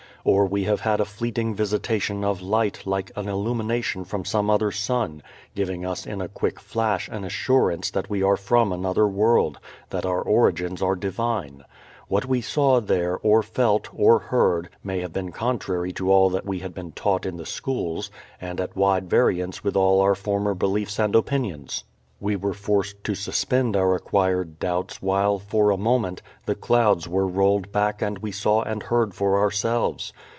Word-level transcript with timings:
Or 0.23 0.45
we 0.45 0.65
have 0.65 0.81
had 0.81 0.99
a 1.01 1.05
fleeting 1.05 1.55
visitation 1.55 2.23
of 2.23 2.43
light 2.43 2.85
like 2.85 3.11
an 3.15 3.27
illumination 3.27 4.05
from 4.05 4.23
some 4.23 4.51
other 4.51 4.69
sun, 4.71 5.23
giving 5.55 5.83
us 5.83 6.05
in 6.05 6.21
a 6.21 6.27
quick 6.27 6.59
flash 6.59 7.07
an 7.07 7.23
assurance 7.23 7.89
that 7.89 8.07
we 8.07 8.21
are 8.21 8.37
from 8.37 8.71
another 8.71 9.07
world, 9.07 9.57
that 9.89 10.05
our 10.05 10.21
origins 10.21 10.79
are 10.79 10.95
divine. 10.95 11.63
What 12.07 12.25
we 12.27 12.39
saw 12.39 12.79
there, 12.79 13.17
or 13.23 13.41
felt, 13.41 13.89
or 13.95 14.19
heard, 14.19 14.69
may 14.83 14.99
have 14.99 15.11
been 15.11 15.31
contrary 15.31 15.91
to 15.93 16.11
all 16.11 16.29
that 16.29 16.45
we 16.45 16.59
had 16.59 16.75
been 16.75 16.91
taught 16.91 17.25
in 17.25 17.37
the 17.37 17.45
schools 17.47 18.11
and 18.39 18.61
at 18.61 18.75
wide 18.75 19.09
variance 19.09 19.63
with 19.63 19.75
all 19.75 20.01
our 20.01 20.13
former 20.13 20.53
beliefs 20.53 20.99
and 20.99 21.15
opinions. 21.15 21.83
We 22.23 22.35
were 22.35 22.53
forced 22.53 23.03
to 23.05 23.15
suspend 23.15 23.75
our 23.75 23.95
acquired 23.95 24.59
doubts 24.59 25.01
while, 25.01 25.39
for 25.39 25.71
a 25.71 25.75
moment, 25.77 26.21
the 26.45 26.53
clouds 26.53 27.07
were 27.09 27.25
rolled 27.25 27.71
back 27.71 28.03
and 28.03 28.19
we 28.19 28.31
saw 28.31 28.61
and 28.61 28.83
heard 28.83 29.15
for 29.15 29.39
ourselves. 29.39 30.13